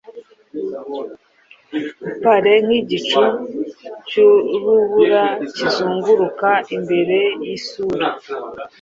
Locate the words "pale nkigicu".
2.23-3.23